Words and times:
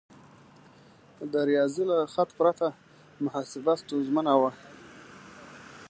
د 1.31 1.33
ریاضي 1.49 1.83
له 1.91 1.97
خط 2.13 2.29
پرته 2.39 2.67
محاسبه 3.23 3.73
ستونزمنه 3.81 4.33
وه. 4.41 4.51